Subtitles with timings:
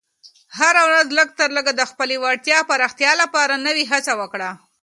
[0.59, 4.49] هره ورځ لږ تر لږه د خپلې وړتیا پراختیا لپاره نوې هڅه وکړه.